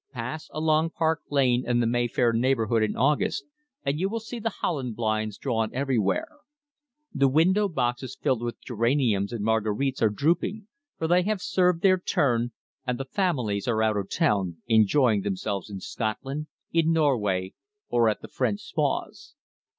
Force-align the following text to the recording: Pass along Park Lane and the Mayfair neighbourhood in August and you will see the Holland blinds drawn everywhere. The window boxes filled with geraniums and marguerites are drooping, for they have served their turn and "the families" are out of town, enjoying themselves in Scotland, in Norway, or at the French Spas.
Pass 0.13 0.49
along 0.51 0.89
Park 0.97 1.21
Lane 1.29 1.63
and 1.67 1.79
the 1.79 1.85
Mayfair 1.85 2.33
neighbourhood 2.33 2.81
in 2.81 2.95
August 2.95 3.45
and 3.85 3.99
you 3.99 4.09
will 4.09 4.19
see 4.19 4.39
the 4.39 4.49
Holland 4.49 4.95
blinds 4.95 5.37
drawn 5.37 5.71
everywhere. 5.75 6.37
The 7.13 7.27
window 7.27 7.67
boxes 7.69 8.17
filled 8.19 8.41
with 8.41 8.59
geraniums 8.61 9.31
and 9.31 9.45
marguerites 9.45 10.01
are 10.01 10.09
drooping, 10.09 10.65
for 10.97 11.07
they 11.07 11.21
have 11.21 11.39
served 11.39 11.83
their 11.83 11.99
turn 11.99 12.49
and 12.83 12.97
"the 12.99 13.05
families" 13.05 13.67
are 13.67 13.83
out 13.83 13.95
of 13.95 14.09
town, 14.09 14.57
enjoying 14.65 15.21
themselves 15.21 15.69
in 15.69 15.79
Scotland, 15.81 16.47
in 16.71 16.91
Norway, 16.93 17.53
or 17.87 18.09
at 18.09 18.23
the 18.23 18.27
French 18.27 18.61
Spas. 18.61 19.35